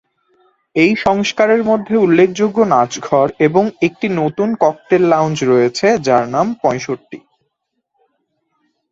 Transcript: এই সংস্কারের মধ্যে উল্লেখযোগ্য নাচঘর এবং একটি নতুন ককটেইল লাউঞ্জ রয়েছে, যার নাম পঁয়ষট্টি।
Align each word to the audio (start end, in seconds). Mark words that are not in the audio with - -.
এই 0.75 0.93
সংস্কারের 1.05 1.61
মধ্যে 1.63 1.95
উল্লেখযোগ্য 1.97 2.57
নাচঘর 2.65 3.27
এবং 3.39 3.63
একটি 3.81 4.07
নতুন 4.21 4.49
ককটেইল 4.55 5.03
লাউঞ্জ 5.07 5.37
রয়েছে, 5.43 5.87
যার 6.03 6.23
নাম 6.27 6.47
পঁয়ষট্টি। 6.61 7.19